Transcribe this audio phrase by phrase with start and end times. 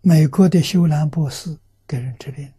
[0.00, 2.52] 美国的修兰博士给人治病，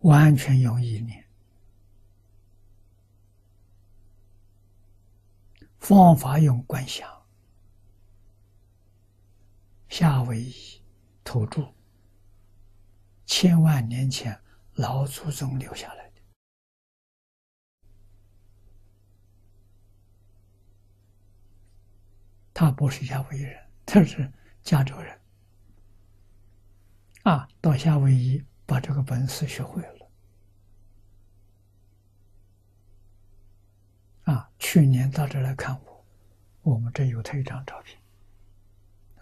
[0.00, 1.24] 完全用意念，
[5.78, 7.10] 方法用观想，
[9.88, 10.80] 夏威夷
[11.24, 11.72] 土著，
[13.24, 14.38] 千万年前
[14.74, 16.01] 老祖宗留下来。
[22.62, 25.20] 他不是夏威夷人，他是加州人。
[27.24, 30.08] 啊，到夏威夷把这个本事学会了。
[34.32, 36.06] 啊，去年到这来看我，
[36.62, 38.00] 我们这有他一张照片，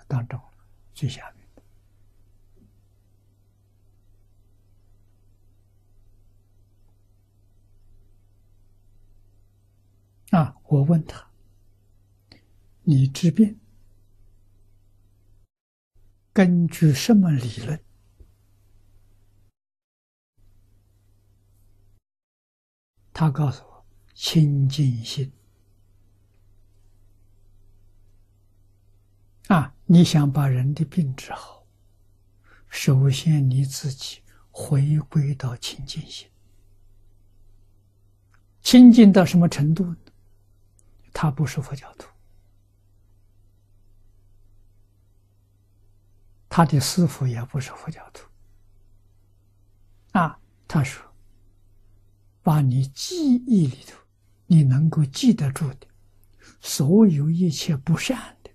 [0.07, 0.38] 当中
[0.93, 1.33] 最下
[10.30, 10.43] 面。
[10.43, 11.30] 啊，我问他。
[12.91, 13.57] 你治病
[16.33, 17.80] 根据什么理论？
[23.13, 25.30] 他告诉我：清净心。
[29.46, 31.65] 啊，你想把人的病治好，
[32.68, 36.29] 首先你自己回归到清净心。
[38.63, 39.96] 清净到什么程度呢？
[41.13, 42.09] 他不是佛教徒。
[46.52, 48.29] 他的师傅也不是佛教徒，
[50.10, 51.01] 啊，他说
[52.43, 53.96] ：“把你记忆里头
[54.46, 55.87] 你能够记得住的，
[56.60, 58.51] 所有一切不善的，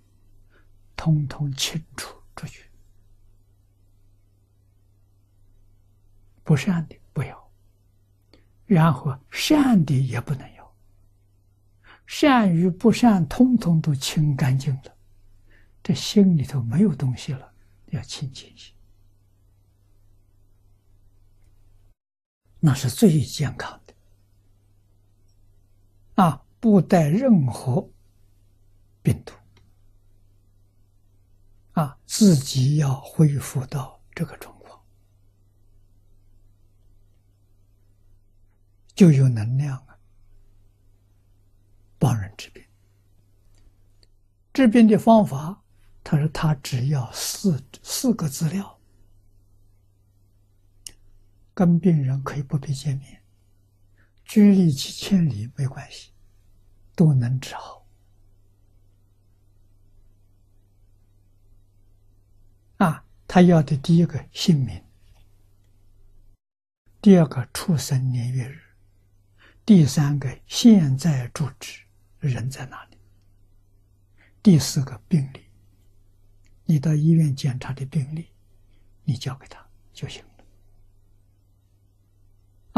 [0.97, 2.69] 通通清除出去。
[6.43, 7.51] 不善的不要，
[8.65, 10.75] 然后善的也不能要，
[12.05, 14.93] 善与不善通通都清干净了，
[15.81, 17.51] 这心里头没有东西了。”
[17.87, 18.73] 要清净心，
[22.59, 23.93] 那是最健康的
[26.15, 26.45] 啊！
[26.59, 27.89] 不带任何
[29.03, 29.33] 病毒
[31.73, 31.99] 啊！
[32.05, 34.83] 自己要恢复到这个状况，
[38.95, 39.99] 就有能量啊，
[41.99, 42.65] 帮人治病。
[44.51, 45.61] 治病的方法。
[46.07, 48.79] 他说：“他只要四四个资料，
[51.51, 53.23] 跟病人可以不必见面，
[54.23, 56.11] 距离几千里没关系，
[56.95, 57.87] 都能治好。
[62.77, 64.83] 啊，他要的第一个姓名，
[67.01, 68.61] 第二个出生年月日，
[69.65, 71.81] 第三个现在住址，
[72.19, 72.97] 人在哪里，
[74.43, 75.43] 第四个病历。”
[76.65, 78.29] 你到医院检查的病历，
[79.03, 80.31] 你交给他就行了。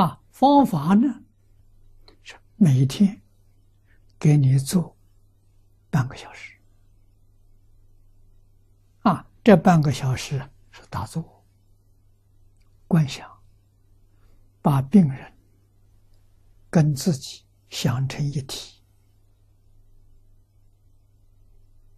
[0.04, 1.24] 啊，方法呢
[2.22, 3.22] 是每天
[4.20, 4.96] 给你做
[5.90, 6.54] 半个小时。
[9.04, 11.46] 啊，这半个小时是打坐、
[12.88, 13.30] 观想，
[14.62, 15.34] 把病人
[16.70, 18.82] 跟自己想成一体，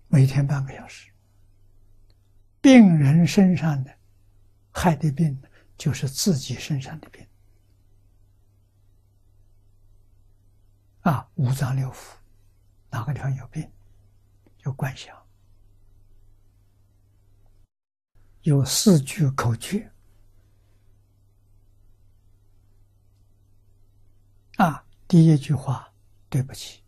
[0.07, 1.08] 每天半个小时。
[2.69, 3.91] 病人身上的
[4.71, 5.41] 害的病，
[5.75, 7.27] 就是自己身上的病
[11.01, 11.27] 啊！
[11.33, 12.13] 五脏六腑
[12.91, 13.67] 哪个地方有病，
[14.59, 15.17] 就观想，
[18.41, 19.91] 有四句口诀
[24.57, 24.85] 啊。
[25.07, 25.91] 第一句话，
[26.29, 26.83] 对不起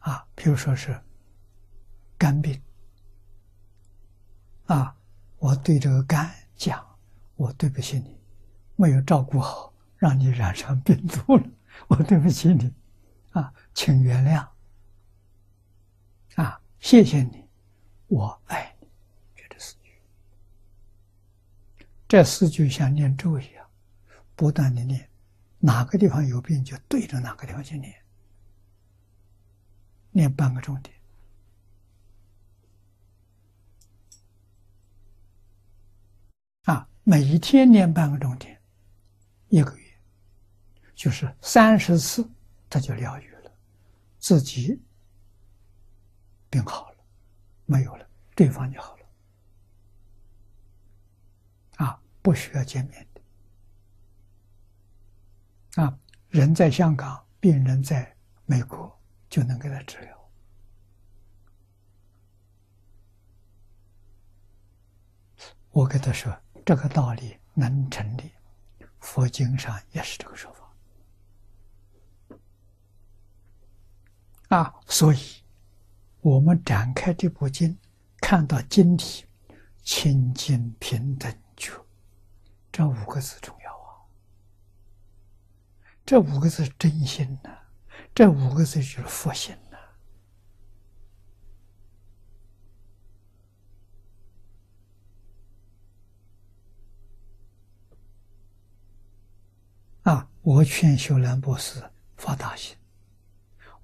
[0.00, 1.00] 啊，比如说是
[2.18, 2.60] 肝病。
[4.66, 4.94] 啊！
[5.38, 6.84] 我对这个肝讲，
[7.36, 8.18] 我对不起你，
[8.74, 11.44] 没有照顾好，让你染上病毒了，
[11.88, 12.72] 我对不起你，
[13.32, 14.48] 啊，请原谅，
[16.42, 17.44] 啊，谢谢你，
[18.06, 18.88] 我爱你，
[19.50, 19.92] 这四句。
[22.08, 23.66] 这四句像念咒一样，
[24.34, 25.08] 不断的念，
[25.58, 27.94] 哪个地方有病就对着哪个地方去念，
[30.10, 30.95] 念半个钟点。
[37.08, 38.60] 每一天练半个钟点
[39.46, 39.86] 一个月。
[40.96, 42.28] 就是三十次
[42.68, 43.52] 他就疗愈了
[44.18, 44.82] 自己
[46.50, 46.96] 病好了
[47.66, 49.06] 没有了对方就好了。
[51.76, 53.06] 啊不需要见面
[55.74, 55.96] 啊
[56.28, 58.16] 人在香港病人在
[58.46, 58.98] 美国
[59.28, 60.16] 就能给他治疗。
[65.70, 66.34] 我跟他说
[66.66, 68.32] 这个道理能成立，
[68.98, 70.66] 佛经上也是这个说法。
[74.48, 75.44] 啊，所以，
[76.22, 77.78] 我们展开这部经，
[78.20, 79.26] 看到经体
[79.84, 81.72] 清净平等觉，
[82.72, 84.02] 这五个字重要啊。
[86.04, 87.56] 这五个字真心呐，
[88.12, 89.56] 这五个字就是佛心
[100.06, 101.82] 啊，我劝修兰博士
[102.16, 102.76] 发大心。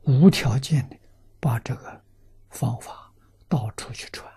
[0.03, 0.97] 无条件的
[1.41, 2.01] 把这个
[2.49, 3.13] 方法
[3.49, 4.33] 到处去传，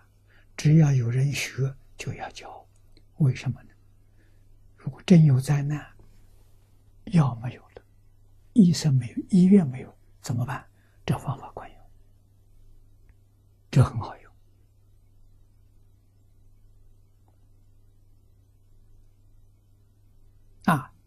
[0.58, 2.68] 只要有人学就要教。
[3.18, 3.70] 为什么呢？
[4.76, 5.86] 如果真有灾难，
[7.12, 7.84] 药没有了，
[8.54, 10.66] 医生没有，医院没有，怎么办？
[11.06, 11.80] 这方法管用，
[13.70, 14.25] 这很好用。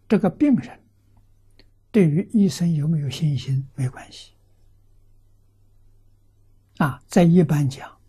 [0.09, 0.81] 这个病人
[1.91, 4.33] 对于医生有没有信心没关系。
[6.79, 8.01] 啊，在一般讲，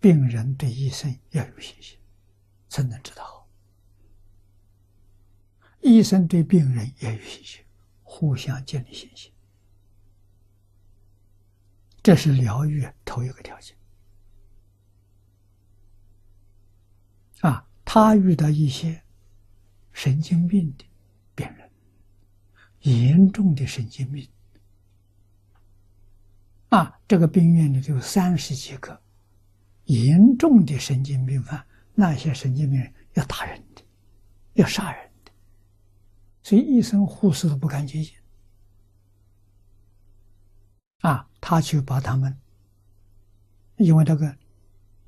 [0.00, 1.98] 病人对医生要有信心，
[2.68, 3.46] 才能治得好；
[5.82, 7.62] 医生对病人也有信心，
[8.02, 9.30] 互相建立信心，
[12.02, 13.76] 这是疗愈头一个条件。
[17.42, 19.02] 啊，他遇到一些
[19.92, 20.86] 神经病的，
[22.84, 24.26] 严重的神经病。
[26.70, 29.00] 啊，这个病院里就有三十几个
[29.84, 31.64] 严重的神经病犯，
[31.94, 33.82] 那些神经病人要打人的，
[34.54, 35.32] 要杀人的，
[36.42, 38.12] 所以医生护士都不敢接近。
[41.00, 42.36] 啊，他就把他们，
[43.76, 44.36] 因为这个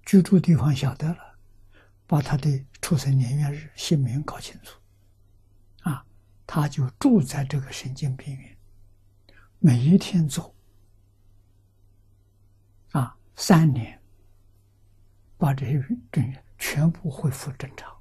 [0.04, 1.38] 居住地方晓得了，
[2.06, 4.78] 把他的出生年月日、姓名搞清楚。
[6.46, 8.56] 他就住在这个神经病院，
[9.58, 10.52] 每一天走。
[13.38, 14.00] 三年，
[15.36, 15.78] 把这些
[16.10, 17.94] 病人全部恢复正常，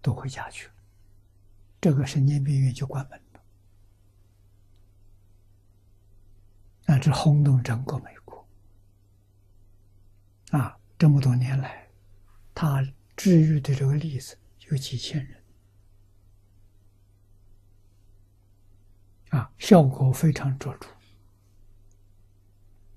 [0.00, 0.74] 都回家去了。
[1.78, 3.40] 这个神经病院就关门了，
[6.86, 8.48] 那这轰动整个美国。
[10.52, 11.86] 啊，这么多年来，
[12.54, 12.82] 他
[13.14, 14.38] 治愈的这个例子
[14.70, 15.41] 有几千人，
[19.32, 20.86] 啊，效果非常卓著。